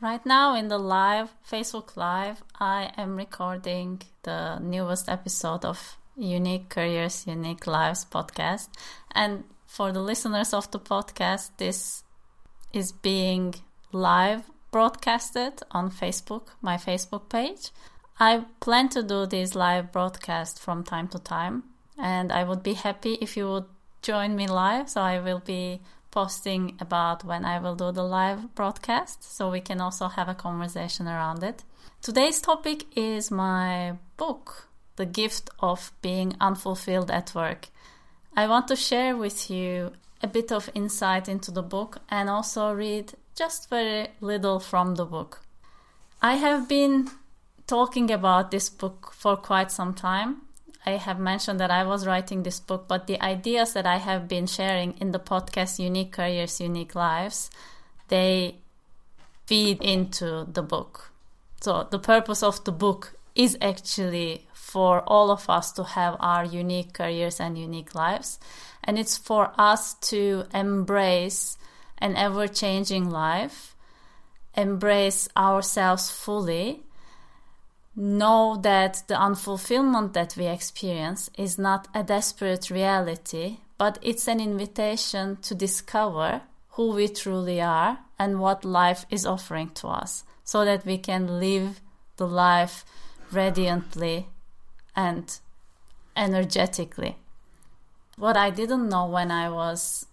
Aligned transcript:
Right 0.00 0.26
now, 0.26 0.54
in 0.56 0.68
the 0.68 0.78
live 0.78 1.30
Facebook 1.48 1.96
Live, 1.96 2.42
I 2.58 2.90
am 2.96 3.16
recording 3.16 4.02
the 4.22 4.58
newest 4.58 5.08
episode 5.08 5.64
of 5.64 5.96
Unique 6.16 6.68
Careers, 6.68 7.26
Unique 7.26 7.66
Lives 7.66 8.04
podcast. 8.04 8.68
And 9.12 9.44
for 9.66 9.92
the 9.92 10.00
listeners 10.02 10.52
of 10.52 10.70
the 10.72 10.80
podcast, 10.80 11.50
this 11.58 12.02
is 12.72 12.90
being 12.90 13.54
live 13.92 14.50
broadcasted 14.72 15.62
on 15.70 15.90
Facebook, 15.90 16.48
my 16.60 16.76
Facebook 16.76 17.28
page. 17.28 17.70
I 18.18 18.44
plan 18.60 18.88
to 18.90 19.02
do 19.02 19.26
these 19.26 19.54
live 19.54 19.92
broadcasts 19.92 20.58
from 20.58 20.82
time 20.82 21.06
to 21.08 21.18
time, 21.20 21.62
and 21.96 22.32
I 22.32 22.42
would 22.42 22.64
be 22.64 22.74
happy 22.74 23.14
if 23.20 23.36
you 23.36 23.46
would 23.48 23.66
join 24.02 24.34
me 24.34 24.48
live. 24.48 24.90
So 24.90 25.00
I 25.00 25.20
will 25.20 25.40
be 25.40 25.80
posting 26.14 26.76
about 26.78 27.24
when 27.24 27.44
I 27.44 27.58
will 27.58 27.74
do 27.74 27.90
the 27.90 28.04
live 28.04 28.54
broadcast 28.54 29.24
so 29.36 29.50
we 29.50 29.60
can 29.60 29.80
also 29.80 30.06
have 30.06 30.28
a 30.28 30.34
conversation 30.34 31.08
around 31.08 31.42
it. 31.42 31.64
Today's 32.00 32.40
topic 32.40 32.84
is 32.96 33.32
my 33.32 33.94
book, 34.16 34.68
The 34.94 35.06
Gift 35.06 35.50
of 35.58 35.90
Being 36.02 36.36
Unfulfilled 36.40 37.10
at 37.10 37.34
Work. 37.34 37.66
I 38.36 38.46
want 38.46 38.68
to 38.68 38.76
share 38.76 39.16
with 39.16 39.50
you 39.50 39.90
a 40.22 40.28
bit 40.28 40.52
of 40.52 40.70
insight 40.72 41.28
into 41.28 41.50
the 41.50 41.62
book 41.62 41.98
and 42.08 42.30
also 42.30 42.72
read 42.72 43.14
just 43.34 43.68
very 43.68 44.06
little 44.20 44.60
from 44.60 44.94
the 44.94 45.04
book. 45.04 45.40
I 46.22 46.34
have 46.34 46.68
been 46.68 47.10
talking 47.66 48.12
about 48.12 48.52
this 48.52 48.68
book 48.68 49.10
for 49.12 49.36
quite 49.36 49.72
some 49.72 49.94
time 49.94 50.42
I 50.86 50.92
have 50.92 51.18
mentioned 51.18 51.60
that 51.60 51.70
I 51.70 51.84
was 51.84 52.06
writing 52.06 52.42
this 52.42 52.60
book, 52.60 52.86
but 52.88 53.06
the 53.06 53.20
ideas 53.22 53.72
that 53.72 53.86
I 53.86 53.96
have 53.96 54.28
been 54.28 54.46
sharing 54.46 54.94
in 54.98 55.12
the 55.12 55.18
podcast 55.18 55.78
Unique 55.78 56.12
Careers, 56.12 56.60
Unique 56.60 56.94
Lives, 56.94 57.50
they 58.08 58.56
feed 59.46 59.82
into 59.82 60.46
the 60.50 60.62
book. 60.62 61.10
So 61.60 61.88
the 61.90 61.98
purpose 61.98 62.42
of 62.42 62.62
the 62.64 62.72
book 62.72 63.14
is 63.34 63.56
actually 63.62 64.46
for 64.52 65.00
all 65.06 65.30
of 65.30 65.48
us 65.48 65.72
to 65.72 65.84
have 65.84 66.16
our 66.20 66.44
unique 66.44 66.92
careers 66.92 67.40
and 67.40 67.56
unique 67.56 67.94
lives. 67.94 68.38
And 68.82 68.98
it's 68.98 69.16
for 69.16 69.52
us 69.56 69.94
to 70.10 70.44
embrace 70.52 71.56
an 71.98 72.16
ever 72.16 72.48
changing 72.48 73.08
life, 73.08 73.74
embrace 74.54 75.28
ourselves 75.36 76.10
fully, 76.10 76.82
know 77.96 78.58
that 78.62 79.02
the 79.06 79.14
unfulfillment 79.14 80.12
that 80.14 80.36
we 80.36 80.46
experience 80.46 81.30
is 81.38 81.58
not 81.58 81.88
a 81.94 82.02
desperate 82.02 82.70
reality, 82.70 83.58
but 83.78 83.98
it's 84.02 84.26
an 84.28 84.40
invitation 84.40 85.36
to 85.42 85.54
discover 85.54 86.42
who 86.70 86.92
we 86.92 87.08
truly 87.08 87.60
are 87.60 87.98
and 88.18 88.40
what 88.40 88.64
life 88.64 89.06
is 89.10 89.24
offering 89.24 89.70
to 89.70 89.88
us 89.88 90.24
so 90.42 90.64
that 90.64 90.84
we 90.84 90.98
can 90.98 91.40
live 91.40 91.80
the 92.16 92.26
life 92.26 92.84
radiantly 93.30 94.28
and 94.96 95.38
energetically. 96.16 97.16
What 98.16 98.36
I 98.36 98.50
didn't 98.50 98.88
know 98.88 99.06
when 99.06 99.30
I 99.30 99.50
was 99.50 100.06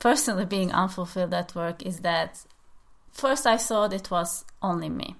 personally 0.00 0.44
being 0.44 0.72
unfulfilled 0.72 1.34
at 1.34 1.54
work 1.54 1.84
is 1.84 2.00
that 2.00 2.44
first 3.12 3.46
I 3.46 3.56
thought 3.56 3.92
it 3.92 4.10
was 4.10 4.44
only 4.62 4.88
me. 4.88 5.16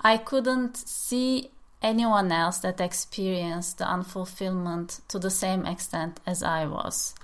I 0.00 0.18
couldn't 0.18 0.76
see 0.76 1.50
anyone 1.82 2.32
else 2.32 2.58
that 2.58 2.80
experienced 2.80 3.78
the 3.78 3.84
unfulfillment 3.84 5.00
to 5.08 5.18
the 5.18 5.30
same 5.30 5.66
extent 5.66 6.20
as 6.26 6.42
I 6.42 6.66
was. 6.66 7.14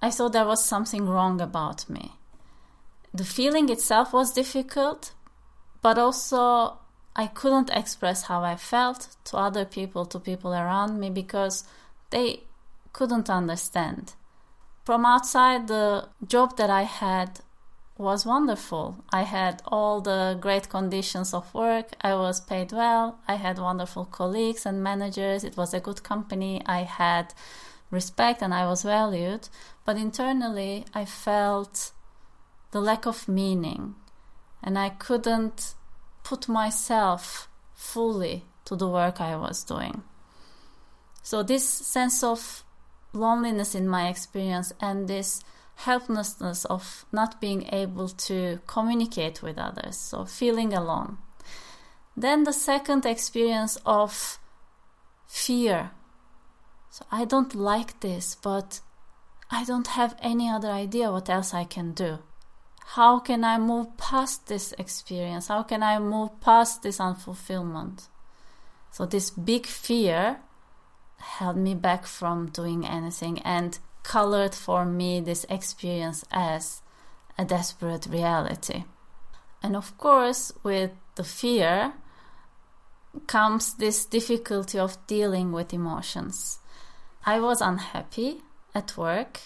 I 0.00 0.10
thought 0.10 0.32
there 0.32 0.46
was 0.46 0.64
something 0.64 1.06
wrong 1.06 1.40
about 1.40 1.88
me. 1.88 2.12
The 3.14 3.24
feeling 3.24 3.68
itself 3.68 4.12
was 4.12 4.32
difficult, 4.32 5.12
but 5.80 5.98
also 5.98 6.78
I 7.14 7.26
couldn't 7.26 7.70
express 7.70 8.22
how 8.22 8.42
I 8.42 8.56
felt 8.56 9.16
to 9.24 9.36
other 9.36 9.64
people, 9.64 10.06
to 10.06 10.18
people 10.18 10.52
around 10.52 10.98
me, 10.98 11.10
because 11.10 11.64
they 12.10 12.44
couldn't 12.92 13.28
understand. 13.28 14.14
From 14.84 15.06
outside, 15.06 15.68
the 15.68 16.08
job 16.26 16.56
that 16.56 16.70
I 16.70 16.82
had 16.82 17.40
was 18.02 18.26
wonderful. 18.26 19.04
I 19.12 19.22
had 19.22 19.62
all 19.64 20.00
the 20.00 20.36
great 20.40 20.68
conditions 20.68 21.32
of 21.32 21.52
work. 21.54 21.92
I 22.00 22.14
was 22.14 22.40
paid 22.40 22.72
well. 22.72 23.18
I 23.26 23.36
had 23.36 23.58
wonderful 23.58 24.04
colleagues 24.04 24.66
and 24.66 24.82
managers. 24.82 25.44
It 25.44 25.56
was 25.56 25.72
a 25.72 25.80
good 25.80 26.02
company. 26.02 26.60
I 26.66 26.80
had 26.80 27.32
respect 27.90 28.42
and 28.42 28.52
I 28.52 28.66
was 28.66 28.82
valued. 28.82 29.48
But 29.84 29.96
internally, 29.96 30.84
I 30.92 31.04
felt 31.04 31.92
the 32.72 32.80
lack 32.80 33.06
of 33.06 33.28
meaning 33.28 33.94
and 34.62 34.78
I 34.78 34.90
couldn't 34.90 35.74
put 36.24 36.48
myself 36.48 37.48
fully 37.74 38.44
to 38.64 38.76
the 38.76 38.88
work 38.88 39.20
I 39.20 39.36
was 39.36 39.64
doing. 39.64 40.02
So, 41.22 41.42
this 41.42 41.66
sense 41.68 42.22
of 42.24 42.64
loneliness 43.12 43.74
in 43.74 43.88
my 43.88 44.08
experience 44.08 44.72
and 44.80 45.06
this 45.08 45.44
helplessness 45.76 46.64
of 46.66 47.04
not 47.12 47.40
being 47.40 47.68
able 47.72 48.08
to 48.08 48.60
communicate 48.66 49.42
with 49.42 49.58
others, 49.58 49.96
so 49.96 50.24
feeling 50.24 50.72
alone. 50.72 51.18
Then 52.16 52.44
the 52.44 52.52
second 52.52 53.06
experience 53.06 53.78
of 53.86 54.38
fear. 55.26 55.90
So 56.90 57.06
I 57.10 57.24
don't 57.24 57.54
like 57.54 58.00
this, 58.00 58.34
but 58.34 58.80
I 59.50 59.64
don't 59.64 59.86
have 59.88 60.16
any 60.20 60.48
other 60.48 60.70
idea 60.70 61.10
what 61.10 61.30
else 61.30 61.54
I 61.54 61.64
can 61.64 61.92
do. 61.92 62.18
How 62.94 63.18
can 63.18 63.44
I 63.44 63.58
move 63.58 63.96
past 63.96 64.46
this 64.48 64.72
experience? 64.78 65.48
How 65.48 65.62
can 65.62 65.82
I 65.82 65.98
move 65.98 66.40
past 66.40 66.82
this 66.82 66.98
unfulfillment? 66.98 68.08
So, 68.90 69.06
this 69.06 69.30
big 69.30 69.66
fear 69.66 70.40
held 71.18 71.56
me 71.56 71.74
back 71.74 72.04
from 72.04 72.50
doing 72.50 72.86
anything. 72.86 73.38
And 73.38 73.78
colored 74.02 74.54
for 74.54 74.84
me 74.84 75.20
this 75.20 75.46
experience 75.48 76.24
as 76.30 76.82
a 77.38 77.44
desperate 77.44 78.06
reality. 78.06 78.84
And 79.62 79.76
of 79.76 79.96
course, 79.98 80.52
with 80.62 80.90
the 81.14 81.24
fear 81.24 81.92
comes 83.26 83.74
this 83.74 84.04
difficulty 84.06 84.78
of 84.78 84.96
dealing 85.06 85.52
with 85.52 85.72
emotions. 85.72 86.58
I 87.24 87.40
was 87.40 87.60
unhappy 87.60 88.42
at 88.74 88.96
work. 88.96 89.40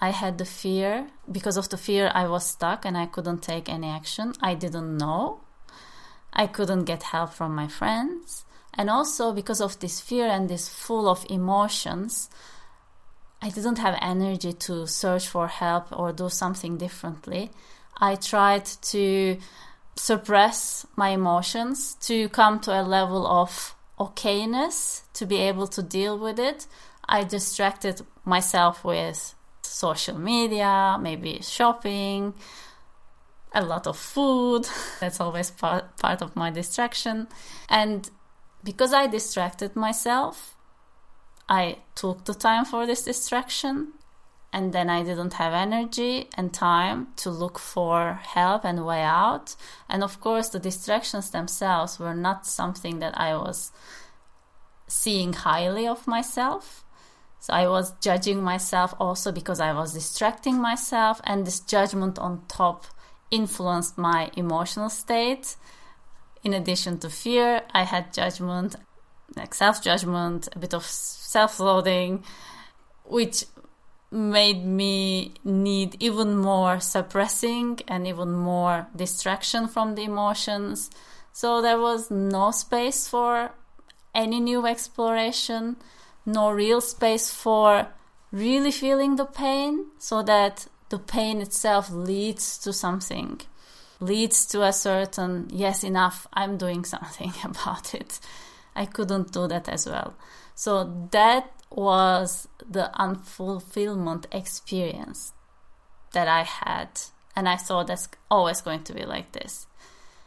I 0.00 0.10
had 0.10 0.38
the 0.38 0.44
fear. 0.44 1.08
Because 1.30 1.56
of 1.56 1.68
the 1.70 1.78
fear, 1.78 2.10
I 2.14 2.28
was 2.28 2.46
stuck 2.46 2.84
and 2.84 2.96
I 2.96 3.06
couldn't 3.06 3.42
take 3.42 3.68
any 3.68 3.88
action. 3.88 4.34
I 4.40 4.54
didn't 4.54 4.96
know. 4.96 5.40
I 6.32 6.46
couldn't 6.46 6.84
get 6.84 7.02
help 7.02 7.32
from 7.32 7.54
my 7.54 7.66
friends. 7.66 8.44
And 8.74 8.90
also, 8.90 9.32
because 9.32 9.62
of 9.62 9.80
this 9.80 10.00
fear 10.00 10.26
and 10.26 10.48
this 10.50 10.68
full 10.68 11.08
of 11.08 11.24
emotions, 11.30 12.28
I 13.42 13.50
didn't 13.50 13.78
have 13.78 13.98
energy 14.00 14.52
to 14.52 14.86
search 14.86 15.28
for 15.28 15.46
help 15.46 15.96
or 15.96 16.12
do 16.12 16.28
something 16.28 16.78
differently. 16.78 17.50
I 17.98 18.16
tried 18.16 18.64
to 18.64 19.38
suppress 19.96 20.86
my 20.96 21.10
emotions 21.10 21.94
to 22.00 22.28
come 22.30 22.60
to 22.60 22.80
a 22.80 22.82
level 22.82 23.26
of 23.26 23.74
okayness 23.98 25.02
to 25.14 25.26
be 25.26 25.36
able 25.36 25.66
to 25.68 25.82
deal 25.82 26.18
with 26.18 26.38
it. 26.38 26.66
I 27.08 27.24
distracted 27.24 28.02
myself 28.24 28.84
with 28.84 29.34
social 29.62 30.18
media, 30.18 30.98
maybe 31.00 31.40
shopping, 31.42 32.34
a 33.52 33.64
lot 33.64 33.86
of 33.86 33.96
food. 33.96 34.68
That's 35.00 35.20
always 35.20 35.50
part, 35.50 35.96
part 35.98 36.22
of 36.22 36.36
my 36.36 36.50
distraction. 36.50 37.28
And 37.68 38.08
because 38.62 38.92
I 38.92 39.06
distracted 39.06 39.76
myself, 39.76 40.55
I 41.48 41.78
took 41.94 42.24
the 42.24 42.34
time 42.34 42.64
for 42.64 42.86
this 42.86 43.02
distraction 43.02 43.92
and 44.52 44.72
then 44.72 44.88
I 44.88 45.02
didn't 45.02 45.34
have 45.34 45.52
energy 45.52 46.28
and 46.34 46.52
time 46.52 47.08
to 47.16 47.30
look 47.30 47.58
for 47.58 48.20
help 48.22 48.64
and 48.64 48.86
way 48.86 49.02
out. 49.02 49.54
And 49.88 50.02
of 50.02 50.20
course, 50.20 50.48
the 50.48 50.58
distractions 50.58 51.30
themselves 51.30 51.98
were 51.98 52.14
not 52.14 52.46
something 52.46 52.98
that 53.00 53.18
I 53.20 53.36
was 53.36 53.70
seeing 54.86 55.34
highly 55.34 55.86
of 55.86 56.06
myself. 56.06 56.84
So 57.38 57.52
I 57.52 57.68
was 57.68 57.92
judging 58.00 58.42
myself 58.42 58.94
also 58.98 59.30
because 59.30 59.60
I 59.60 59.72
was 59.72 59.92
distracting 59.92 60.60
myself, 60.60 61.20
and 61.24 61.46
this 61.46 61.60
judgment 61.60 62.18
on 62.18 62.42
top 62.48 62.86
influenced 63.30 63.98
my 63.98 64.30
emotional 64.36 64.88
state. 64.88 65.56
In 66.42 66.54
addition 66.54 66.98
to 67.00 67.10
fear, 67.10 67.62
I 67.72 67.82
had 67.82 68.12
judgment 68.14 68.76
like 69.34 69.54
self 69.54 69.82
judgment, 69.82 70.48
a 70.52 70.58
bit 70.58 70.74
of 70.74 70.84
self 71.36 71.60
loathing, 71.60 72.24
which 73.04 73.44
made 74.10 74.64
me 74.64 75.34
need 75.44 75.90
even 76.00 76.30
more 76.50 76.80
suppressing 76.80 77.68
and 77.86 78.06
even 78.06 78.32
more 78.32 78.86
distraction 78.96 79.68
from 79.68 79.94
the 79.94 80.04
emotions. 80.04 80.90
So 81.32 81.60
there 81.60 81.78
was 81.88 82.10
no 82.10 82.52
space 82.52 83.06
for 83.06 83.50
any 84.14 84.40
new 84.40 84.66
exploration, 84.66 85.76
no 86.24 86.44
real 86.50 86.80
space 86.80 87.28
for 87.30 87.88
really 88.32 88.70
feeling 88.70 89.16
the 89.16 89.26
pain 89.26 89.72
so 89.98 90.22
that 90.22 90.66
the 90.88 90.98
pain 90.98 91.42
itself 91.42 91.90
leads 91.90 92.44
to 92.64 92.72
something. 92.72 93.32
leads 94.00 94.38
to 94.52 94.58
a 94.62 94.72
certain, 94.72 95.48
yes, 95.50 95.82
enough, 95.82 96.26
I'm 96.40 96.58
doing 96.58 96.84
something 96.84 97.32
about 97.50 97.94
it. 97.94 98.20
I 98.82 98.84
couldn't 98.86 99.32
do 99.32 99.48
that 99.48 99.68
as 99.68 99.86
well. 99.86 100.14
So 100.56 101.08
that 101.12 101.52
was 101.70 102.48
the 102.68 102.90
unfulfillment 102.98 104.24
experience 104.32 105.34
that 106.12 106.28
I 106.28 106.42
had. 106.44 106.88
And 107.36 107.46
I 107.46 107.56
thought 107.56 107.88
that's 107.88 108.08
always 108.30 108.62
going 108.62 108.82
to 108.84 108.94
be 108.94 109.04
like 109.04 109.32
this. 109.32 109.66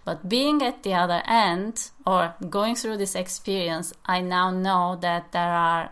But 0.06 0.30
being 0.30 0.62
at 0.62 0.84
the 0.84 0.94
other 0.94 1.24
end 1.26 1.90
or 2.06 2.36
going 2.48 2.76
through 2.76 2.98
this 2.98 3.16
experience, 3.16 3.92
I 4.06 4.22
now 4.22 4.52
know 4.52 4.98
that 5.02 5.32
there 5.32 5.52
are 5.52 5.90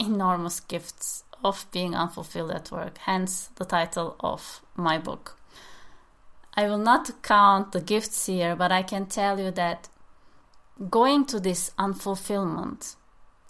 enormous 0.00 0.58
gifts 0.58 1.22
of 1.44 1.66
being 1.70 1.94
unfulfilled 1.94 2.50
at 2.50 2.72
work, 2.72 2.98
hence 2.98 3.50
the 3.54 3.64
title 3.64 4.16
of 4.18 4.60
my 4.74 4.98
book. 4.98 5.38
I 6.54 6.66
will 6.66 6.78
not 6.78 7.22
count 7.22 7.70
the 7.70 7.80
gifts 7.80 8.26
here, 8.26 8.56
but 8.56 8.72
I 8.72 8.82
can 8.82 9.06
tell 9.06 9.38
you 9.38 9.52
that 9.52 9.88
going 10.90 11.26
to 11.26 11.38
this 11.38 11.70
unfulfillment 11.78 12.96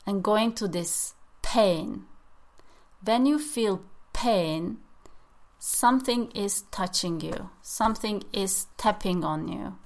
and 0.06 0.22
going 0.22 0.52
to 0.54 0.68
this 0.68 1.14
pain, 1.42 2.04
when 3.04 3.26
you 3.26 3.38
feel 3.38 3.82
pain, 4.12 4.78
something 5.58 6.30
is 6.32 6.62
touching 6.70 7.20
you, 7.20 7.50
something 7.62 8.22
is 8.32 8.66
tapping 8.76 9.24
on 9.24 9.48
you. 9.48 9.76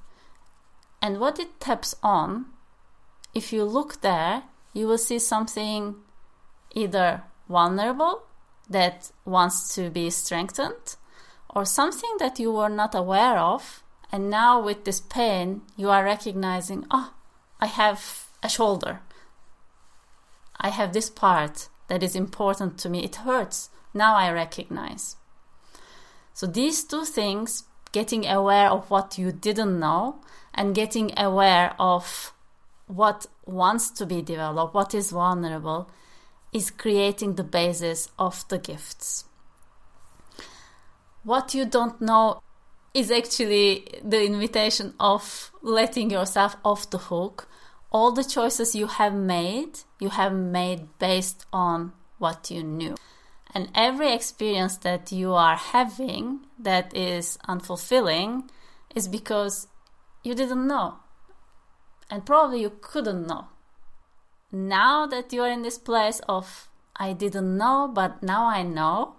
And 1.03 1.21
what 1.21 1.39
it 1.39 1.61
taps 1.61 1.95
on, 2.03 2.47
if 3.35 3.53
you 3.53 3.65
look 3.65 4.01
there, 4.01 4.45
you 4.73 4.87
will 4.87 4.99
see 4.99 5.19
something 5.19 5.97
either 6.75 7.23
vulnerable 7.49 8.23
that 8.69 9.11
wants 9.25 9.75
to 9.75 9.91
be 9.91 10.11
strengthened 10.11 10.97
or 11.55 11.65
something 11.65 12.17
that 12.19 12.39
you 12.39 12.53
were 12.53 12.69
not 12.69 12.95
aware 12.95 13.39
of. 13.39 13.83
And 14.13 14.31
now, 14.31 14.61
with 14.61 14.85
this 14.85 15.01
pain, 15.01 15.63
you 15.77 15.91
are 15.91 16.05
recognizing, 16.05 16.87
oh, 16.91 17.13
I 17.61 17.67
have 17.67 18.29
a 18.43 18.49
shoulder. 18.49 19.01
I 20.61 20.71
have 20.71 20.93
this 20.93 21.11
part 21.11 21.69
that 21.89 22.03
is 22.03 22.17
important 22.17 22.79
to 22.79 22.89
me. 22.89 23.05
It 23.05 23.17
hurts. 23.17 23.71
Now 23.95 24.17
I 24.17 24.31
recognize. 24.31 25.17
So, 26.35 26.47
these 26.47 26.85
two 26.85 27.05
things 27.05 27.65
getting 27.93 28.27
aware 28.27 28.69
of 28.71 28.91
what 28.91 29.17
you 29.17 29.33
didn't 29.33 29.79
know 29.79 30.21
and 30.53 30.75
getting 30.75 31.19
aware 31.19 31.75
of 31.79 32.33
what 32.87 33.27
wants 33.45 33.91
to 33.91 34.07
be 34.07 34.23
developed, 34.23 34.75
what 34.75 34.95
is 34.95 35.11
vulnerable, 35.11 35.91
is 36.53 36.71
creating 36.71 37.35
the 37.35 37.45
basis 37.45 38.09
of 38.19 38.47
the 38.49 38.59
gifts. 38.59 39.25
What 41.23 41.55
you 41.55 41.65
don't 41.65 42.01
know 42.01 42.43
is 42.95 43.11
actually 43.11 43.87
the 44.03 44.25
invitation 44.25 44.95
of 44.99 45.51
letting 45.63 46.11
yourself 46.11 46.57
off 46.65 46.89
the 46.89 46.99
hook. 46.99 47.49
All 47.97 48.13
the 48.13 48.25
choices 48.37 48.75
you 48.75 48.89
have 49.01 49.15
made, 49.15 49.75
you 50.05 50.11
have 50.11 50.35
made 50.35 50.83
based 50.99 51.47
on 51.51 51.93
what 52.19 52.51
you 52.51 52.63
knew. 52.63 52.95
And 53.55 53.71
every 53.75 54.13
experience 54.13 54.77
that 54.89 55.13
you 55.13 55.33
are 55.33 55.57
having 55.57 56.25
that 56.59 56.95
is 56.95 57.39
unfulfilling 57.49 58.51
is 58.95 59.09
because 59.09 59.69
you 60.23 60.35
didn't 60.35 60.67
know. 60.67 60.89
And 62.11 62.27
probably 62.27 62.61
you 62.61 62.73
couldn't 62.89 63.27
know 63.27 63.45
now 64.53 65.07
that 65.07 65.33
you 65.33 65.43
are 65.43 65.51
in 65.51 65.63
this 65.63 65.79
place 65.79 66.21
of 66.29 66.69
I 66.97 67.13
didn't 67.13 67.57
know, 67.57 67.91
but 67.93 68.23
now 68.23 68.47
I 68.47 68.63
know, 68.63 69.17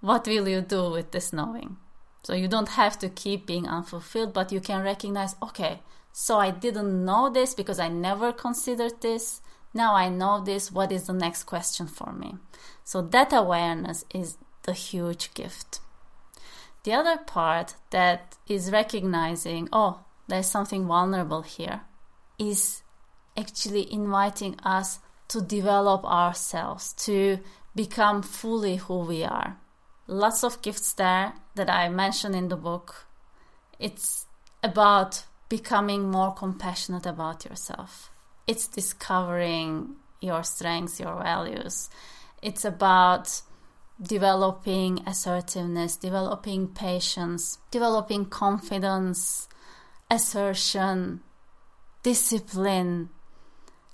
what 0.00 0.26
will 0.26 0.48
you 0.48 0.60
do 0.62 0.90
with 0.90 1.10
this 1.10 1.32
knowing? 1.32 1.76
So 2.22 2.34
you 2.34 2.48
don't 2.48 2.70
have 2.70 2.98
to 3.00 3.08
keep 3.08 3.46
being 3.46 3.68
unfulfilled, 3.68 4.32
but 4.32 4.52
you 4.52 4.60
can 4.60 4.82
recognize, 4.82 5.36
okay, 5.42 5.80
so 6.12 6.38
I 6.38 6.50
didn't 6.50 7.04
know 7.04 7.30
this 7.30 7.54
because 7.54 7.78
I 7.78 7.88
never 7.88 8.32
considered 8.32 9.00
this. 9.00 9.40
Now 9.74 9.94
I 9.94 10.10
know 10.10 10.42
this. 10.44 10.70
What 10.70 10.92
is 10.92 11.06
the 11.06 11.14
next 11.14 11.44
question 11.44 11.86
for 11.86 12.12
me? 12.12 12.34
So 12.84 13.00
that 13.00 13.32
awareness 13.32 14.04
is 14.14 14.36
the 14.64 14.74
huge 14.74 15.32
gift. 15.34 15.80
The 16.84 16.92
other 16.92 17.16
part 17.16 17.76
that 17.90 18.36
is 18.46 18.70
recognizing, 18.70 19.68
oh, 19.72 20.04
there's 20.28 20.50
something 20.50 20.86
vulnerable 20.86 21.42
here, 21.42 21.82
is 22.38 22.82
actually 23.36 23.90
inviting 23.92 24.58
us 24.60 24.98
to 25.28 25.40
develop 25.40 26.04
ourselves, 26.04 26.92
to 26.92 27.38
become 27.74 28.22
fully 28.22 28.76
who 28.76 28.98
we 28.98 29.24
are. 29.24 29.56
Lots 30.06 30.44
of 30.44 30.60
gifts 30.60 30.92
there 30.92 31.32
that 31.54 31.70
I 31.70 31.88
mention 31.88 32.34
in 32.34 32.48
the 32.48 32.56
book. 32.56 33.06
It's 33.78 34.26
about 34.62 35.24
becoming 35.52 36.10
more 36.10 36.32
compassionate 36.32 37.04
about 37.04 37.44
yourself. 37.44 38.10
It's 38.46 38.66
discovering 38.66 39.96
your 40.18 40.42
strengths, 40.44 40.98
your 40.98 41.22
values. 41.22 41.90
It's 42.40 42.64
about 42.64 43.42
developing 44.00 45.00
assertiveness, 45.06 45.96
developing 45.96 46.68
patience, 46.68 47.58
developing 47.70 48.24
confidence, 48.24 49.46
assertion, 50.10 51.20
discipline, 52.02 53.10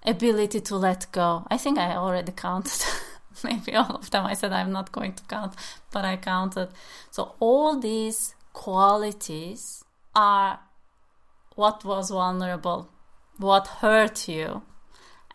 ability 0.05 0.61
to 0.61 0.77
let 0.77 1.11
go. 1.11 1.45
I 1.51 1.59
think 1.59 1.77
I 1.77 1.97
already 1.97 2.31
counted 2.31 2.85
maybe 3.43 3.75
all 3.75 3.97
of 3.97 4.11
them. 4.13 4.27
I 4.27 4.35
said 4.35 4.53
I'm 4.53 4.71
not 4.71 4.93
going 4.93 5.15
to 5.15 5.25
count, 5.25 5.55
but 5.91 6.05
I 6.05 6.19
counted. 6.19 6.69
So 7.11 7.35
all 7.41 7.81
these 7.81 8.37
qualities 8.53 9.83
are 10.15 10.61
what 11.59 11.85
was 11.85 12.11
vulnerable, 12.11 12.89
what 13.37 13.67
hurt 13.83 14.29
you. 14.29 14.63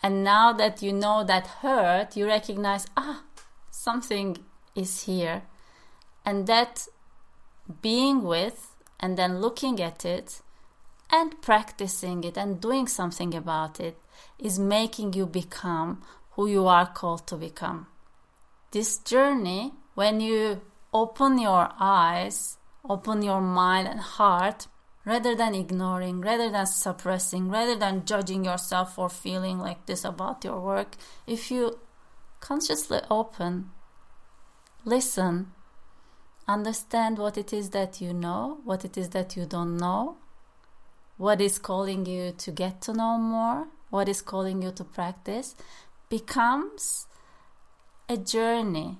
And 0.02 0.24
now 0.24 0.54
that 0.54 0.82
you 0.82 0.94
know 0.94 1.22
that 1.26 1.48
hurt, 1.62 2.16
you 2.16 2.26
recognize, 2.26 2.88
ah, 2.96 3.24
something 3.70 4.38
is 4.74 5.04
here. 5.04 5.42
And 6.26 6.48
that 6.48 6.88
being 7.82 8.24
with 8.24 8.74
and 9.02 9.18
then 9.18 9.42
looking 9.42 9.82
at 9.82 10.06
it 10.06 10.42
and 11.12 11.42
practicing 11.42 12.24
it 12.24 12.38
and 12.38 12.62
doing 12.62 12.88
something 12.88 13.36
about 13.36 13.82
it 13.82 13.98
is 14.40 14.58
making 14.58 15.12
you 15.12 15.26
become 15.26 16.04
who 16.32 16.48
you 16.48 16.68
are 16.68 16.88
called 16.88 17.28
to 17.28 17.36
become. 17.36 17.88
This 18.72 18.98
journey, 18.98 19.74
when 19.94 20.22
you 20.22 20.62
open 20.94 21.38
your 21.38 21.70
eyes, 21.82 22.58
open 22.88 23.24
your 23.24 23.42
mind 23.42 23.90
and 23.90 24.00
heart, 24.00 24.68
rather 25.06 25.36
than 25.36 25.54
ignoring, 25.54 26.22
rather 26.22 26.50
than 26.50 26.66
suppressing, 26.66 27.50
rather 27.50 27.76
than 27.76 28.06
judging 28.06 28.46
yourself 28.46 28.96
for 28.96 29.10
feeling 29.10 29.60
like 29.60 29.86
this 29.86 30.06
about 30.06 30.44
your 30.44 30.60
work, 30.60 30.96
if 31.28 31.52
you 31.52 31.80
consciously 32.40 33.00
open, 33.10 33.72
listen, 34.86 35.52
understand 36.48 37.18
what 37.18 37.38
it 37.38 37.54
is 37.54 37.70
that 37.72 38.02
you 38.02 38.14
know, 38.14 38.60
what 38.64 38.86
it 38.86 38.98
is 38.98 39.10
that 39.10 39.36
you 39.36 39.46
don't 39.46 39.78
know, 39.78 40.18
what 41.18 41.42
is 41.42 41.60
calling 41.60 42.06
you 42.06 42.32
to 42.38 42.52
get 42.52 42.82
to 42.82 42.94
know 42.94 43.18
more, 43.18 43.68
what 43.90 44.10
is 44.10 44.22
calling 44.22 44.62
you 44.62 44.72
to 44.72 44.84
practice, 44.84 45.56
becomes 46.10 47.08
a 48.10 48.18
journey, 48.18 48.98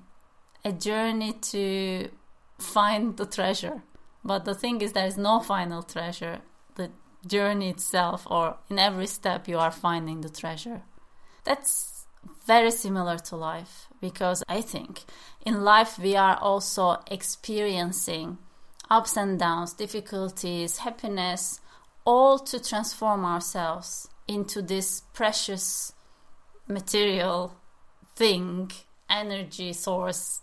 a 0.64 0.72
journey 0.72 1.32
to 1.32 2.08
find 2.58 3.16
the 3.16 3.26
treasure. 3.26 3.82
But 4.24 4.44
the 4.44 4.54
thing 4.54 4.80
is, 4.80 4.92
there 4.92 5.06
is 5.06 5.18
no 5.18 5.40
final 5.40 5.82
treasure. 5.82 6.40
The 6.76 6.90
journey 7.26 7.70
itself, 7.70 8.26
or 8.30 8.56
in 8.70 8.78
every 8.78 9.06
step, 9.06 9.46
you 9.46 9.58
are 9.58 9.70
finding 9.70 10.22
the 10.22 10.30
treasure. 10.30 10.82
That's 11.44 12.06
very 12.46 12.70
similar 12.70 13.18
to 13.18 13.36
life 13.36 13.88
because 14.00 14.42
I 14.48 14.60
think 14.60 15.04
in 15.44 15.62
life 15.62 15.98
we 15.98 16.16
are 16.16 16.36
also 16.36 17.02
experiencing 17.10 18.38
ups 18.90 19.16
and 19.16 19.38
downs, 19.38 19.72
difficulties, 19.74 20.78
happiness, 20.78 21.60
all 22.04 22.38
to 22.38 22.62
transform 22.62 23.24
ourselves 23.24 24.08
into 24.28 24.62
this 24.62 25.02
precious 25.12 25.92
material 26.68 27.56
thing, 28.14 28.70
energy 29.08 29.72
source 29.72 30.40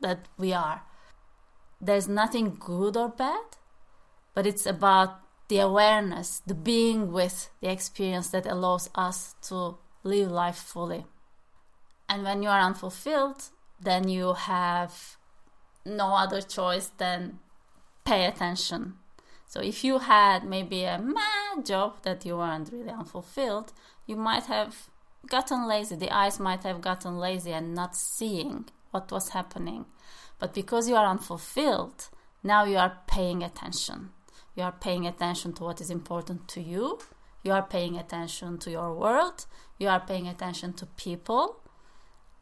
that 0.00 0.26
we 0.36 0.52
are. 0.52 0.82
There's 1.80 2.08
nothing 2.08 2.56
good 2.58 2.96
or 2.96 3.08
bad, 3.08 3.44
but 4.34 4.46
it's 4.46 4.66
about 4.66 5.20
the 5.48 5.58
awareness, 5.58 6.42
the 6.46 6.54
being 6.54 7.12
with 7.12 7.50
the 7.60 7.70
experience 7.70 8.30
that 8.30 8.46
allows 8.46 8.90
us 8.94 9.34
to 9.48 9.78
live 10.02 10.30
life 10.30 10.56
fully. 10.56 11.06
And 12.08 12.22
when 12.24 12.42
you 12.42 12.48
are 12.48 12.60
unfulfilled, 12.60 13.50
then 13.80 14.08
you 14.08 14.34
have 14.34 15.16
no 15.84 16.14
other 16.14 16.42
choice 16.42 16.88
than 16.98 17.38
pay 18.04 18.26
attention 18.26 18.94
so 19.50 19.60
if 19.60 19.82
you 19.82 19.98
had 19.98 20.44
maybe 20.44 20.84
a 20.84 20.96
mad 20.96 21.66
job 21.66 22.02
that 22.02 22.24
you 22.24 22.36
weren't 22.36 22.70
really 22.70 22.90
unfulfilled, 22.90 23.72
you 24.06 24.14
might 24.14 24.44
have 24.44 24.88
gotten 25.26 25.66
lazy. 25.66 25.96
The 25.96 26.14
eyes 26.14 26.38
might 26.38 26.62
have 26.62 26.80
gotten 26.80 27.18
lazy 27.18 27.50
and 27.50 27.74
not 27.74 27.96
seeing 27.96 28.66
what 28.90 29.10
was 29.12 29.30
happening. 29.30 29.86
But 30.38 30.54
because 30.54 30.88
you 30.88 30.96
are 30.96 31.06
unfulfilled, 31.06 32.08
now 32.42 32.64
you 32.64 32.78
are 32.78 32.98
paying 33.06 33.42
attention. 33.42 34.10
you 34.56 34.62
are 34.64 34.72
paying 34.72 35.06
attention 35.06 35.52
to 35.54 35.64
what 35.64 35.80
is 35.80 35.90
important 35.90 36.48
to 36.48 36.60
you, 36.60 36.98
you 37.42 37.52
are 37.52 37.62
paying 37.62 37.96
attention 37.96 38.58
to 38.58 38.70
your 38.70 38.92
world, 38.94 39.46
you 39.78 39.88
are 39.88 40.00
paying 40.00 40.28
attention 40.28 40.72
to 40.74 40.86
people. 40.86 41.60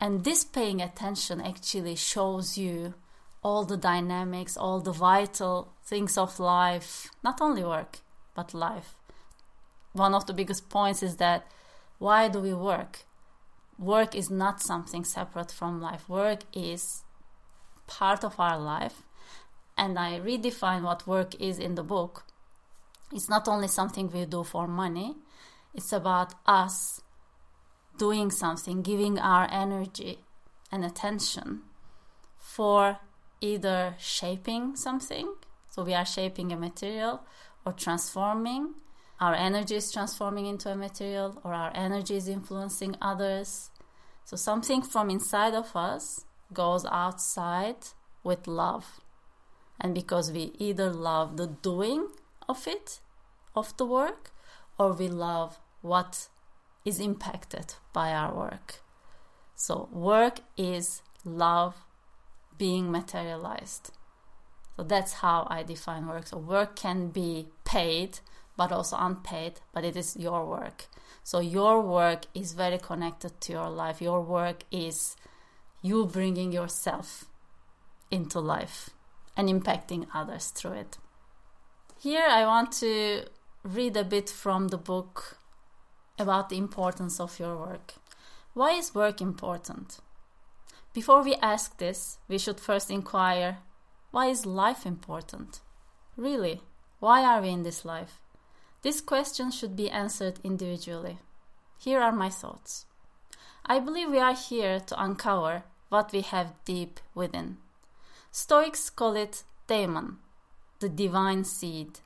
And 0.00 0.24
this 0.24 0.44
paying 0.44 0.80
attention 0.80 1.40
actually 1.40 1.96
shows 1.96 2.56
you 2.56 2.94
all 3.42 3.64
the 3.64 3.76
dynamics, 3.76 4.56
all 4.56 4.80
the 4.80 4.92
vital 4.92 5.72
things 5.84 6.18
of 6.18 6.40
life, 6.40 7.10
not 7.22 7.40
only 7.40 7.64
work, 7.64 7.98
but 8.34 8.54
life. 8.54 8.94
One 9.92 10.14
of 10.14 10.26
the 10.26 10.34
biggest 10.34 10.68
points 10.68 11.02
is 11.02 11.16
that 11.16 11.46
why 11.98 12.28
do 12.28 12.40
we 12.40 12.54
work? 12.54 13.04
Work 13.78 14.14
is 14.14 14.30
not 14.30 14.60
something 14.60 15.04
separate 15.04 15.52
from 15.52 15.80
life. 15.80 16.08
Work 16.08 16.40
is 16.52 17.04
part 17.86 18.24
of 18.24 18.38
our 18.40 18.58
life. 18.58 19.02
And 19.76 19.98
I 19.98 20.18
redefine 20.18 20.82
what 20.82 21.06
work 21.06 21.40
is 21.40 21.58
in 21.58 21.76
the 21.76 21.84
book. 21.84 22.24
It's 23.12 23.28
not 23.28 23.46
only 23.46 23.68
something 23.68 24.10
we 24.10 24.26
do 24.26 24.42
for 24.42 24.66
money, 24.66 25.16
it's 25.72 25.92
about 25.92 26.34
us 26.46 27.00
doing 27.98 28.30
something, 28.30 28.82
giving 28.82 29.18
our 29.18 29.48
energy 29.50 30.18
and 30.72 30.84
attention 30.84 31.62
for 32.36 32.98
either 33.40 33.94
shaping 33.98 34.74
something, 34.76 35.34
so 35.68 35.84
we 35.84 35.94
are 35.94 36.04
shaping 36.04 36.52
a 36.52 36.56
material, 36.56 37.22
or 37.64 37.72
transforming. 37.72 38.74
Our 39.20 39.34
energy 39.34 39.76
is 39.76 39.90
transforming 39.90 40.46
into 40.46 40.70
a 40.70 40.76
material, 40.76 41.40
or 41.44 41.52
our 41.52 41.72
energy 41.74 42.16
is 42.16 42.28
influencing 42.28 42.96
others. 43.02 43.70
So 44.24 44.36
something 44.36 44.82
from 44.82 45.10
inside 45.10 45.54
of 45.54 45.74
us 45.74 46.24
goes 46.52 46.84
outside 46.84 47.88
with 48.22 48.46
love. 48.46 49.00
And 49.80 49.94
because 49.94 50.30
we 50.30 50.52
either 50.58 50.90
love 50.90 51.36
the 51.36 51.46
doing 51.46 52.08
of 52.48 52.66
it, 52.66 53.00
of 53.54 53.76
the 53.76 53.86
work, 53.86 54.30
or 54.78 54.92
we 54.92 55.08
love 55.08 55.58
what 55.82 56.28
is 56.84 57.00
impacted 57.00 57.74
by 57.92 58.12
our 58.12 58.34
work. 58.34 58.80
So, 59.54 59.88
work 59.92 60.40
is 60.56 61.02
love 61.24 61.74
being 62.56 62.90
materialized. 62.90 63.90
So, 64.76 64.84
that's 64.84 65.14
how 65.14 65.46
I 65.50 65.62
define 65.62 66.06
work. 66.06 66.28
So, 66.28 66.38
work 66.38 66.76
can 66.76 67.08
be 67.08 67.48
paid 67.64 68.20
but 68.58 68.72
also 68.72 68.96
unpaid, 68.98 69.60
but 69.72 69.84
it 69.84 69.96
is 69.96 70.16
your 70.16 70.44
work. 70.44 70.88
So, 71.22 71.38
your 71.38 71.80
work 71.80 72.26
is 72.34 72.52
very 72.52 72.76
connected 72.76 73.40
to 73.42 73.52
your 73.52 73.70
life. 73.70 74.02
Your 74.02 74.20
work 74.20 74.64
is 74.72 75.16
you 75.80 76.04
bringing 76.06 76.52
yourself 76.52 77.24
into 78.10 78.40
life 78.40 78.90
and 79.36 79.48
impacting 79.48 80.08
others 80.12 80.48
through 80.48 80.72
it. 80.72 80.98
Here, 82.00 82.26
I 82.28 82.44
want 82.44 82.72
to 82.80 83.26
read 83.62 83.96
a 83.96 84.04
bit 84.04 84.28
from 84.28 84.68
the 84.68 84.76
book 84.76 85.38
about 86.18 86.48
the 86.48 86.58
importance 86.58 87.20
of 87.20 87.38
your 87.38 87.56
work. 87.56 87.94
Why 88.54 88.72
is 88.72 88.94
work 88.94 89.20
important? 89.20 90.00
Before 90.92 91.22
we 91.22 91.36
ask 91.36 91.78
this, 91.78 92.18
we 92.26 92.38
should 92.38 92.58
first 92.58 92.90
inquire 92.90 93.58
why 94.10 94.26
is 94.26 94.46
life 94.46 94.84
important? 94.86 95.60
Really, 96.16 96.62
why 96.98 97.22
are 97.22 97.40
we 97.40 97.50
in 97.50 97.62
this 97.62 97.84
life? 97.84 98.20
This 98.82 99.00
question 99.00 99.50
should 99.50 99.74
be 99.74 99.90
answered 99.90 100.38
individually. 100.44 101.18
Here 101.78 102.00
are 102.00 102.12
my 102.12 102.28
thoughts. 102.28 102.86
I 103.66 103.80
believe 103.80 104.10
we 104.10 104.18
are 104.18 104.34
here 104.34 104.80
to 104.80 105.02
uncover 105.02 105.64
what 105.88 106.12
we 106.12 106.20
have 106.20 106.54
deep 106.64 107.00
within. 107.14 107.58
Stoics 108.30 108.88
call 108.90 109.16
it 109.16 109.42
daemon, 109.66 110.18
the 110.80 110.88
divine 110.88 111.44
seed. 111.44 112.00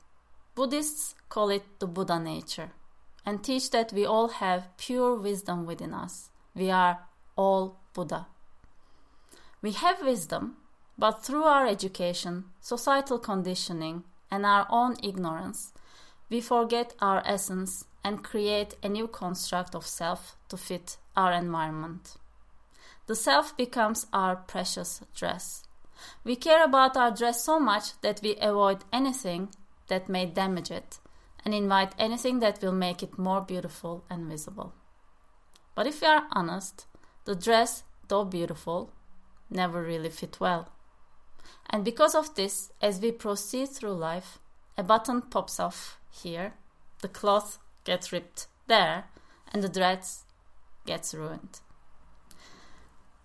Buddhists 0.55 1.15
call 1.29 1.49
it 1.49 1.63
the 1.79 1.87
Buddha 1.87 2.19
nature 2.19 2.71
and 3.25 3.43
teach 3.43 3.71
that 3.71 3.93
we 3.93 4.05
all 4.05 4.27
have 4.27 4.75
pure 4.77 5.15
wisdom 5.15 5.65
within 5.65 5.93
us. 5.93 6.29
We 6.55 6.69
are 6.71 6.99
all 7.35 7.79
Buddha. 7.93 8.27
We 9.61 9.71
have 9.71 10.01
wisdom, 10.01 10.57
but 10.97 11.23
through 11.23 11.43
our 11.43 11.65
education, 11.65 12.45
societal 12.59 13.19
conditioning, 13.19 14.03
and 14.29 14.45
our 14.45 14.67
own 14.69 14.97
ignorance, 15.01 15.71
we 16.29 16.41
forget 16.41 16.93
our 16.99 17.21
essence 17.25 17.85
and 18.03 18.23
create 18.23 18.75
a 18.83 18.89
new 18.89 19.07
construct 19.07 19.75
of 19.75 19.85
self 19.85 20.35
to 20.49 20.57
fit 20.57 20.97
our 21.15 21.31
environment. 21.31 22.15
The 23.07 23.15
self 23.15 23.55
becomes 23.55 24.07
our 24.13 24.35
precious 24.35 25.01
dress. 25.15 25.63
We 26.23 26.35
care 26.35 26.63
about 26.63 26.97
our 26.97 27.11
dress 27.11 27.43
so 27.43 27.59
much 27.59 27.99
that 28.01 28.21
we 28.21 28.35
avoid 28.41 28.83
anything 28.91 29.49
that 29.87 30.09
may 30.09 30.25
damage 30.25 30.71
it 30.71 30.99
and 31.45 31.53
invite 31.53 31.93
anything 31.99 32.39
that 32.39 32.61
will 32.61 32.71
make 32.71 33.03
it 33.03 33.17
more 33.17 33.41
beautiful 33.41 34.03
and 34.09 34.29
visible. 34.29 34.73
But 35.75 35.87
if 35.87 36.01
we 36.01 36.07
are 36.07 36.27
honest, 36.31 36.85
the 37.25 37.35
dress, 37.35 37.83
though 38.07 38.25
beautiful, 38.25 38.91
never 39.49 39.81
really 39.81 40.09
fit 40.09 40.39
well. 40.39 40.69
And 41.69 41.83
because 41.83 42.15
of 42.15 42.35
this, 42.35 42.71
as 42.81 42.99
we 42.99 43.11
proceed 43.11 43.69
through 43.69 43.93
life, 43.93 44.39
a 44.77 44.83
button 44.83 45.21
pops 45.21 45.59
off 45.59 45.99
here, 46.13 46.53
the 47.01 47.07
cloth 47.07 47.59
gets 47.83 48.11
ripped 48.11 48.47
there, 48.67 49.05
and 49.51 49.63
the 49.63 49.69
dress 49.69 50.25
gets 50.85 51.13
ruined. 51.13 51.59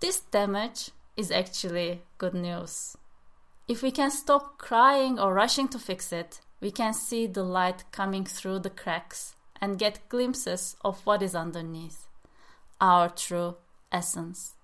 This 0.01 0.21
damage 0.21 0.91
is 1.17 1.31
actually 1.31 2.03
good 2.19 2.35
news. 2.35 2.97
If 3.67 3.83
we 3.83 3.91
can 3.91 4.11
stop 4.11 4.59
crying 4.59 5.19
or 5.19 5.35
rushing 5.35 5.69
to 5.69 5.79
fix 5.79 6.13
it, 6.13 6.41
we 6.61 6.71
can 6.71 6.95
see 6.95 7.27
the 7.27 7.43
light 7.43 7.85
coming 7.93 8.25
through 8.25 8.61
the 8.61 8.71
cracks 8.71 9.37
and 9.61 9.79
get 9.79 10.09
glimpses 10.09 10.77
of 10.85 11.05
what 11.05 11.23
is 11.23 11.35
underneath 11.35 12.07
our 12.81 13.09
true 13.09 13.57
essence. 13.91 14.55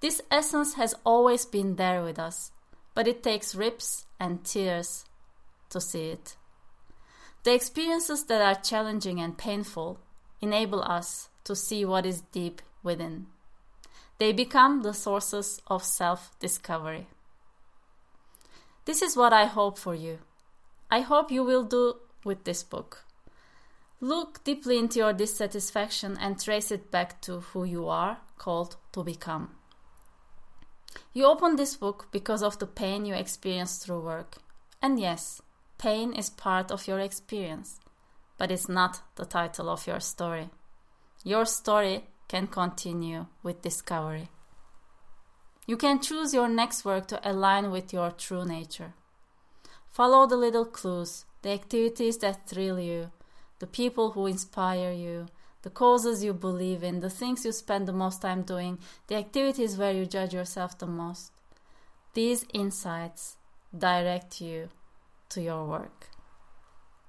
This 0.00 0.20
essence 0.30 0.74
has 0.74 0.94
always 1.04 1.46
been 1.46 1.76
there 1.76 2.02
with 2.02 2.18
us, 2.18 2.50
but 2.94 3.08
it 3.08 3.22
takes 3.22 3.54
rips 3.54 4.06
and 4.18 4.44
tears 4.44 5.04
to 5.70 5.80
see 5.80 6.08
it. 6.08 6.36
The 7.46 7.54
experiences 7.54 8.24
that 8.24 8.42
are 8.42 8.60
challenging 8.60 9.20
and 9.20 9.38
painful 9.38 10.00
enable 10.40 10.82
us 10.82 11.28
to 11.44 11.54
see 11.54 11.84
what 11.84 12.04
is 12.04 12.22
deep 12.32 12.60
within. 12.82 13.28
They 14.18 14.32
become 14.32 14.82
the 14.82 14.92
sources 14.92 15.62
of 15.68 15.84
self 15.84 16.36
discovery. 16.40 17.06
This 18.84 19.00
is 19.00 19.16
what 19.16 19.32
I 19.32 19.44
hope 19.44 19.78
for 19.78 19.94
you. 19.94 20.18
I 20.90 21.02
hope 21.02 21.30
you 21.30 21.44
will 21.44 21.62
do 21.62 21.98
with 22.24 22.42
this 22.42 22.64
book. 22.64 23.04
Look 24.00 24.42
deeply 24.42 24.76
into 24.76 24.98
your 24.98 25.12
dissatisfaction 25.12 26.18
and 26.20 26.42
trace 26.42 26.72
it 26.72 26.90
back 26.90 27.22
to 27.22 27.38
who 27.52 27.62
you 27.62 27.86
are 27.88 28.18
called 28.38 28.74
to 28.90 29.04
become. 29.04 29.50
You 31.12 31.26
open 31.26 31.54
this 31.54 31.76
book 31.76 32.08
because 32.10 32.42
of 32.42 32.58
the 32.58 32.66
pain 32.66 33.04
you 33.04 33.14
experience 33.14 33.76
through 33.76 34.00
work. 34.00 34.38
And 34.82 34.98
yes, 34.98 35.40
pain 35.78 36.12
is 36.12 36.30
part 36.30 36.70
of 36.70 36.86
your 36.86 37.00
experience, 37.00 37.80
but 38.38 38.50
it's 38.50 38.68
not 38.68 39.00
the 39.16 39.24
title 39.24 39.68
of 39.68 39.86
your 39.86 40.00
story. 40.00 40.50
Your 41.24 41.44
story 41.44 42.04
can 42.28 42.46
continue 42.46 43.26
with 43.42 43.62
discovery. 43.62 44.28
You 45.66 45.76
can 45.76 46.00
choose 46.00 46.32
your 46.32 46.48
next 46.48 46.84
work 46.84 47.08
to 47.08 47.20
align 47.28 47.70
with 47.70 47.92
your 47.92 48.10
true 48.10 48.44
nature. 48.44 48.94
Follow 49.90 50.26
the 50.26 50.36
little 50.36 50.64
clues, 50.64 51.24
the 51.42 51.50
activities 51.50 52.18
that 52.18 52.48
thrill 52.48 52.78
you, 52.78 53.10
the 53.58 53.66
people 53.66 54.12
who 54.12 54.26
inspire 54.26 54.92
you, 54.92 55.26
the 55.62 55.70
causes 55.70 56.22
you 56.22 56.32
believe 56.32 56.84
in, 56.84 57.00
the 57.00 57.10
things 57.10 57.44
you 57.44 57.50
spend 57.50 57.88
the 57.88 57.92
most 57.92 58.22
time 58.22 58.42
doing, 58.42 58.78
the 59.08 59.16
activities 59.16 59.76
where 59.76 59.92
you 59.92 60.06
judge 60.06 60.32
yourself 60.32 60.78
the 60.78 60.86
most. 60.86 61.32
These 62.14 62.46
insights 62.52 63.36
direct 63.76 64.40
you 64.40 64.68
to 65.30 65.42
your 65.42 65.66
work. 65.66 66.08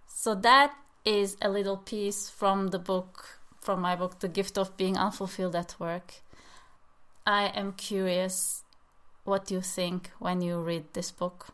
So, 0.07 0.35
that 0.35 0.73
is 1.05 1.37
a 1.41 1.49
little 1.49 1.77
piece 1.77 2.29
from 2.29 2.67
the 2.67 2.79
book, 2.79 3.39
from 3.61 3.81
my 3.81 3.95
book, 3.95 4.19
The 4.19 4.27
Gift 4.27 4.57
of 4.57 4.75
Being 4.77 4.97
Unfulfilled 4.97 5.55
at 5.55 5.75
Work. 5.79 6.21
I 7.25 7.47
am 7.47 7.73
curious 7.73 8.63
what 9.23 9.51
you 9.51 9.61
think 9.61 10.11
when 10.19 10.41
you 10.41 10.59
read 10.59 10.93
this 10.93 11.11
book. 11.11 11.47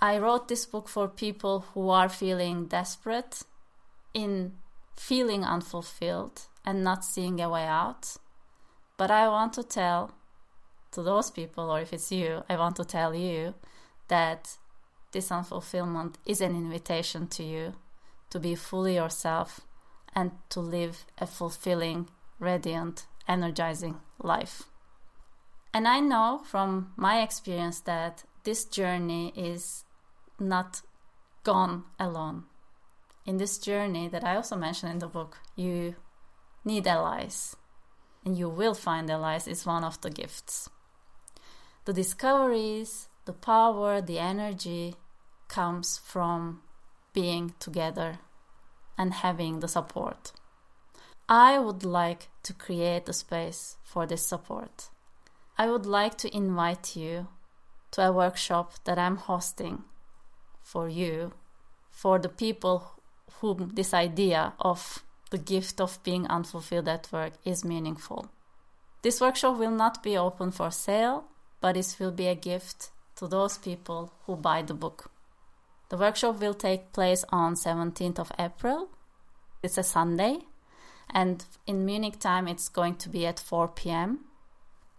I 0.00 0.18
wrote 0.18 0.48
this 0.48 0.64
book 0.64 0.88
for 0.88 1.08
people 1.08 1.66
who 1.74 1.90
are 1.90 2.08
feeling 2.08 2.66
desperate 2.66 3.42
in 4.14 4.52
feeling 4.96 5.44
unfulfilled 5.44 6.42
and 6.64 6.84
not 6.84 7.04
seeing 7.04 7.40
a 7.40 7.48
way 7.48 7.64
out. 7.64 8.16
But 8.96 9.10
I 9.10 9.28
want 9.28 9.52
to 9.54 9.62
tell 9.62 10.12
to 10.92 11.02
those 11.02 11.30
people, 11.30 11.70
or 11.70 11.80
if 11.80 11.92
it's 11.92 12.12
you, 12.12 12.44
I 12.48 12.56
want 12.56 12.76
to 12.76 12.84
tell 12.84 13.14
you 13.14 13.54
that 14.08 14.56
this 15.12 15.30
unfulfillment 15.30 16.14
is 16.24 16.40
an 16.40 16.54
invitation 16.54 17.26
to 17.28 17.42
you 17.42 17.74
to 18.30 18.38
be 18.38 18.54
fully 18.54 18.94
yourself 18.94 19.60
and 20.14 20.32
to 20.48 20.60
live 20.60 21.04
a 21.18 21.26
fulfilling, 21.26 22.08
radiant, 22.38 23.06
energizing 23.28 23.96
life. 24.18 24.64
And 25.72 25.86
I 25.86 26.00
know 26.00 26.42
from 26.44 26.92
my 26.96 27.22
experience 27.22 27.80
that 27.80 28.24
this 28.44 28.64
journey 28.64 29.32
is 29.36 29.84
not 30.38 30.82
gone 31.44 31.84
alone. 31.98 32.44
In 33.26 33.36
this 33.36 33.58
journey 33.58 34.08
that 34.08 34.24
I 34.24 34.36
also 34.36 34.56
mentioned 34.56 34.92
in 34.92 34.98
the 34.98 35.06
book, 35.06 35.38
you 35.54 35.94
need 36.64 36.86
allies, 36.86 37.54
and 38.24 38.36
you 38.36 38.48
will 38.48 38.74
find 38.74 39.10
allies 39.10 39.46
is 39.46 39.66
one 39.66 39.84
of 39.84 40.00
the 40.00 40.10
gifts. 40.10 40.68
The 41.84 41.92
discoveries, 41.92 43.08
the 43.24 43.32
power, 43.32 44.00
the 44.00 44.18
energy 44.18 44.96
comes 45.48 45.98
from 45.98 46.62
being 47.12 47.54
together 47.58 48.18
and 48.96 49.12
having 49.14 49.60
the 49.60 49.68
support. 49.68 50.32
I 51.28 51.58
would 51.58 51.84
like 51.84 52.28
to 52.42 52.52
create 52.52 53.08
a 53.08 53.12
space 53.12 53.76
for 53.84 54.06
this 54.06 54.26
support. 54.26 54.88
I 55.56 55.70
would 55.70 55.86
like 55.86 56.16
to 56.18 56.36
invite 56.36 56.96
you 56.96 57.28
to 57.92 58.08
a 58.08 58.12
workshop 58.12 58.74
that 58.84 58.98
I'm 58.98 59.16
hosting 59.16 59.84
for 60.62 60.88
you, 60.88 61.32
for 61.90 62.18
the 62.18 62.28
people 62.28 63.00
whom 63.40 63.70
this 63.74 63.92
idea 63.94 64.54
of 64.58 65.04
the 65.30 65.38
gift 65.38 65.80
of 65.80 66.02
being 66.02 66.26
unfulfilled 66.26 66.88
at 66.88 67.12
work 67.12 67.34
is 67.44 67.64
meaningful. 67.64 68.30
This 69.02 69.20
workshop 69.20 69.58
will 69.58 69.70
not 69.70 70.02
be 70.02 70.16
open 70.16 70.50
for 70.50 70.70
sale, 70.70 71.24
but 71.60 71.76
it 71.76 71.96
will 71.98 72.10
be 72.10 72.26
a 72.26 72.34
gift 72.34 72.90
to 73.20 73.28
those 73.28 73.58
people 73.58 74.12
who 74.24 74.34
buy 74.34 74.62
the 74.62 74.74
book. 74.74 75.10
The 75.90 75.98
workshop 75.98 76.40
will 76.40 76.54
take 76.54 76.92
place 76.92 77.22
on 77.28 77.54
17th 77.54 78.18
of 78.18 78.32
April. 78.38 78.88
It's 79.62 79.76
a 79.76 79.82
Sunday, 79.82 80.38
and 81.10 81.44
in 81.66 81.84
Munich 81.84 82.18
time 82.18 82.48
it's 82.48 82.70
going 82.70 82.96
to 82.96 83.10
be 83.10 83.26
at 83.26 83.38
4 83.38 83.68
p.m. 83.68 84.20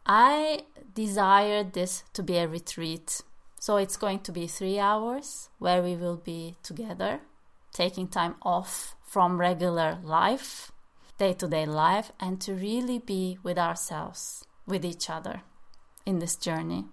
I 0.05 0.61
desire 0.93 1.63
this 1.63 2.03
to 2.13 2.21
be 2.21 2.37
a 2.37 2.47
retreat. 2.47 3.21
So 3.59 3.77
it's 3.77 3.97
going 3.97 4.19
to 4.21 4.31
be 4.31 4.45
3 4.45 4.77
hours 4.79 5.49
where 5.57 5.81
we 5.81 5.95
will 5.95 6.17
be 6.17 6.57
together, 6.61 7.21
taking 7.73 8.07
time 8.07 8.35
off 8.43 8.95
from 9.03 9.39
regular 9.39 9.97
life, 10.03 10.71
day-to-day 11.17 11.65
life 11.65 12.11
and 12.19 12.39
to 12.41 12.53
really 12.53 12.99
be 12.99 13.39
with 13.43 13.57
ourselves, 13.57 14.45
with 14.67 14.85
each 14.85 15.09
other 15.09 15.41
in 16.05 16.19
this 16.19 16.35
journey. 16.35 16.85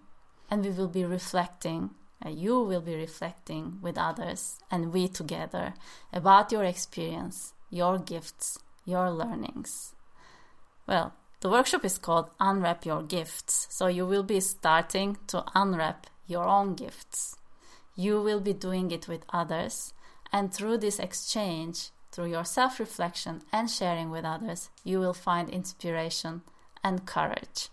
And 0.51 0.65
we 0.65 0.71
will 0.71 0.89
be 0.89 1.05
reflecting, 1.05 1.91
uh, 2.25 2.31
you 2.31 2.61
will 2.61 2.81
be 2.81 2.95
reflecting 2.95 3.79
with 3.83 3.99
others 3.99 4.59
and 4.71 4.93
we 4.93 5.09
together 5.09 5.75
about 6.13 6.53
your 6.53 6.65
experience, 6.65 7.53
your 7.71 7.99
gifts, 7.99 8.59
your 8.85 9.11
learnings. 9.11 9.95
Well, 10.87 11.13
the 11.41 11.51
workshop 11.51 11.85
is 11.85 11.99
called 11.99 12.31
Unwrap 12.41 12.85
Your 12.85 13.03
Gifts. 13.03 13.69
So 13.71 13.87
you 13.87 14.07
will 14.07 14.25
be 14.25 14.41
starting 14.41 15.19
to 15.29 15.45
unwrap 15.55 16.07
your 16.27 16.49
own 16.49 16.75
gifts. 16.75 17.37
You 17.95 18.21
will 18.21 18.41
be 18.41 18.53
doing 18.53 18.91
it 18.91 19.07
with 19.07 19.25
others. 19.31 19.93
And 20.33 20.53
through 20.53 20.79
this 20.79 20.99
exchange, 20.99 21.91
through 22.11 22.31
your 22.31 22.45
self 22.45 22.81
reflection 22.81 23.43
and 23.53 23.71
sharing 23.71 24.11
with 24.11 24.25
others, 24.25 24.71
you 24.83 24.99
will 24.99 25.15
find 25.15 25.49
inspiration 25.49 26.43
and 26.83 27.07
courage. 27.07 27.69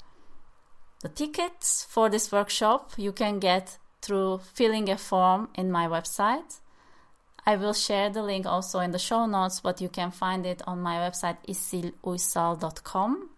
The 1.05 1.09
tickets 1.09 1.85
for 1.87 2.09
this 2.09 2.31
workshop 2.31 2.93
you 2.97 3.11
can 3.11 3.37
get 3.37 3.77
through 4.01 4.39
filling 4.55 4.89
a 4.89 4.97
form 4.97 5.49
in 5.53 5.71
my 5.71 5.85
website. 5.85 6.61
I 7.45 7.57
will 7.57 7.73
share 7.73 8.09
the 8.09 8.23
link 8.23 8.47
also 8.47 8.79
in 8.79 8.89
the 8.89 8.97
show 8.97 9.27
notes, 9.27 9.59
but 9.59 9.79
you 9.79 9.87
can 9.87 10.09
find 10.09 10.47
it 10.47 10.63
on 10.65 10.81
my 10.81 10.95
website 10.95 11.37
isiluysal.com. 11.47 13.29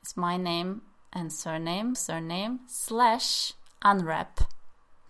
It's 0.00 0.16
my 0.16 0.36
name 0.36 0.82
and 1.12 1.32
surname, 1.32 1.96
surname 1.96 2.60
slash 2.68 3.54
unwrap. 3.82 4.42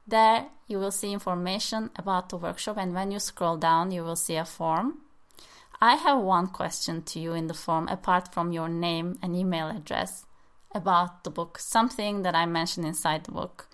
There 0.07 0.47
you 0.69 0.79
will 0.79 0.93
see 0.93 1.13
information 1.13 1.91
about 1.97 2.31
the 2.31 2.39
workshop, 2.39 2.79
and 2.79 2.95
when 2.95 3.11
you 3.11 3.19
scroll 3.19 3.59
down, 3.59 3.91
you 3.91 4.05
will 4.05 4.17
see 4.17 4.37
a 4.37 4.47
form. 4.47 5.03
I 5.83 5.97
have 5.97 6.21
one 6.23 6.47
question 6.47 7.03
to 7.03 7.21
you 7.21 7.35
in 7.35 7.49
the 7.49 7.53
form 7.53 7.89
apart 7.89 8.33
from 8.33 8.53
your 8.53 8.71
name 8.71 9.19
and 9.23 9.37
email 9.37 9.69
address 9.69 10.25
about 10.75 11.25
the 11.25 11.31
book, 11.31 11.59
something 11.59 12.23
that 12.23 12.35
I 12.35 12.47
mentioned 12.47 12.87
inside 12.87 13.25
the 13.25 13.33
book. 13.33 13.69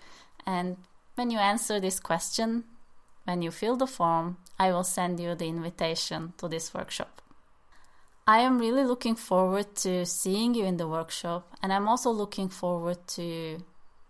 And 0.45 0.77
when 1.15 1.31
you 1.31 1.37
answer 1.37 1.79
this 1.79 1.99
question, 1.99 2.63
when 3.25 3.41
you 3.41 3.51
fill 3.51 3.75
the 3.75 3.87
form, 3.87 4.37
I 4.59 4.71
will 4.71 4.83
send 4.83 5.19
you 5.19 5.35
the 5.35 5.47
invitation 5.47 6.33
to 6.37 6.47
this 6.47 6.73
workshop. 6.73 7.21
I 8.25 8.39
am 8.39 8.59
really 8.59 8.83
looking 8.83 9.15
forward 9.15 9.75
to 9.77 10.05
seeing 10.05 10.53
you 10.53 10.65
in 10.65 10.77
the 10.77 10.87
workshop, 10.87 11.55
and 11.61 11.71
I'm 11.71 11.87
also 11.87 12.11
looking 12.11 12.49
forward 12.49 13.07
to 13.09 13.59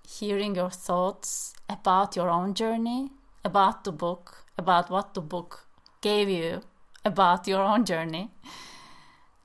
hearing 0.08 0.56
your 0.56 0.71
thoughts 0.71 1.54
about 1.69 2.15
your 2.15 2.30
own 2.30 2.54
journey, 2.54 3.12
about 3.43 3.84
the 3.84 3.91
book, 3.91 4.45
about 4.58 4.89
what 4.89 5.13
the 5.13 5.21
book 5.21 5.67
gave 6.02 6.30
you 6.30 6.62
about 7.08 7.47
your 7.47 7.63
own 7.63 7.86
journey, 7.86 8.30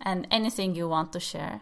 and 0.00 0.26
anything 0.31 0.74
you 0.74 0.88
want 0.88 1.12
to 1.12 1.20
share. 1.20 1.61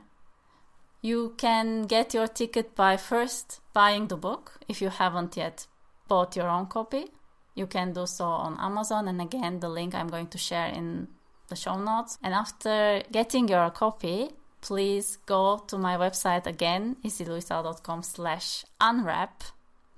You 1.03 1.35
can 1.37 1.83
get 1.83 2.13
your 2.13 2.27
ticket 2.27 2.75
by 2.75 2.97
first 2.97 3.61
buying 3.73 4.09
the 4.09 4.17
book 4.17 4.61
if 4.69 4.83
you 4.83 4.91
haven't 4.91 5.37
yet 5.37 5.67
bought 6.09 6.37
your 6.37 6.49
own 6.49 6.67
copy. 6.67 7.07
You 7.55 7.67
can 7.67 7.93
do 7.93 8.07
so 8.07 8.25
on 8.25 8.59
Amazon, 8.61 9.09
and 9.09 9.21
again, 9.21 9.61
the 9.61 9.69
link 9.69 9.95
I'm 9.95 10.09
going 10.09 10.29
to 10.29 10.39
share 10.39 10.69
in 10.69 11.09
the 11.49 11.57
show 11.57 11.77
notes. 11.79 12.19
And 12.23 12.35
after 12.35 13.03
getting 13.11 13.49
your 13.49 13.71
copy, 13.71 14.31
please 14.61 15.19
go 15.27 15.63
to 15.67 15.79
my 15.79 15.97
website 15.97 16.47
again, 16.47 16.97
isiluysal.com 17.05 18.03
slash 18.03 18.65
unwrap 18.81 19.43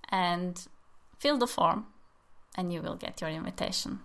and 0.09 0.67
fill 1.19 1.39
the 1.39 1.47
form 1.47 1.87
and 2.57 2.73
you 2.73 2.83
will 2.83 2.97
get 2.97 3.21
your 3.21 3.31
invitation. 3.31 4.01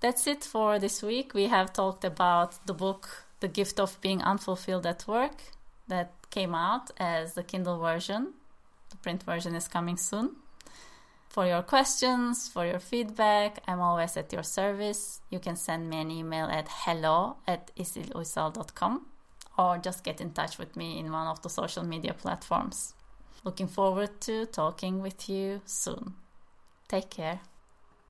That's 0.00 0.26
it 0.26 0.42
for 0.42 0.78
this 0.78 1.02
week. 1.02 1.34
We 1.34 1.46
have 1.46 1.72
talked 1.72 2.04
about 2.04 2.66
the 2.66 2.74
book, 2.74 3.26
The 3.40 3.48
Gift 3.48 3.78
of 3.78 4.00
Being 4.00 4.20
Unfulfilled 4.20 4.86
at 4.86 5.06
Work, 5.06 5.52
that 5.92 6.10
came 6.30 6.54
out 6.54 6.90
as 6.96 7.34
the 7.34 7.42
Kindle 7.42 7.78
version. 7.78 8.32
The 8.88 8.96
print 8.96 9.22
version 9.22 9.54
is 9.54 9.68
coming 9.68 9.98
soon. 9.98 10.36
For 11.28 11.46
your 11.46 11.62
questions, 11.62 12.48
for 12.48 12.64
your 12.66 12.80
feedback, 12.80 13.62
I'm 13.68 13.80
always 13.80 14.16
at 14.16 14.32
your 14.32 14.42
service. 14.42 15.20
You 15.30 15.38
can 15.38 15.56
send 15.56 15.90
me 15.90 16.00
an 16.00 16.10
email 16.10 16.46
at 16.46 16.66
hello 16.68 17.36
at 17.46 17.70
isiluysal.com 17.76 19.06
or 19.58 19.78
just 19.78 20.02
get 20.02 20.20
in 20.20 20.30
touch 20.32 20.58
with 20.58 20.76
me 20.76 20.98
in 20.98 21.12
one 21.12 21.26
of 21.26 21.42
the 21.42 21.50
social 21.50 21.84
media 21.84 22.14
platforms. 22.14 22.94
Looking 23.44 23.68
forward 23.68 24.20
to 24.22 24.46
talking 24.46 25.02
with 25.02 25.28
you 25.28 25.60
soon. 25.66 26.14
Take 26.88 27.10
care. 27.10 27.40